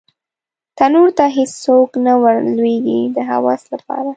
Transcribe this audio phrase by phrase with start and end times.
[0.77, 4.09] تنور ته هېڅوک نه ور لویږې د هوس لپاره